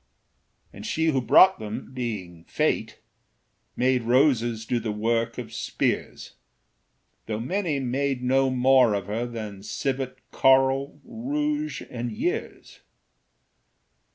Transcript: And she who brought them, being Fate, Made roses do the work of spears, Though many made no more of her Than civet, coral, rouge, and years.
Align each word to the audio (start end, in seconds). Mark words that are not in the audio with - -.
And 0.73 0.83
she 0.83 1.09
who 1.11 1.21
brought 1.21 1.59
them, 1.59 1.91
being 1.93 2.43
Fate, 2.45 2.97
Made 3.75 4.01
roses 4.01 4.65
do 4.65 4.79
the 4.79 4.91
work 4.91 5.37
of 5.37 5.53
spears, 5.53 6.33
Though 7.27 7.39
many 7.39 7.79
made 7.79 8.23
no 8.23 8.49
more 8.49 8.95
of 8.95 9.05
her 9.05 9.27
Than 9.27 9.61
civet, 9.61 10.17
coral, 10.31 10.99
rouge, 11.03 11.83
and 11.87 12.11
years. 12.11 12.79